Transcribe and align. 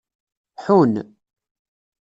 Ḥun. 0.63 0.93